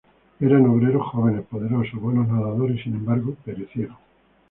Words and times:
Eran 0.39 0.65
obreros 0.65 1.09
jóvenes, 1.11 1.45
poderosos, 1.45 2.01
buenos 2.01 2.27
nadadores 2.27 2.79
y, 2.79 2.83
sin 2.85 2.95
embargo, 2.95 3.35
perecieron. 3.45 3.97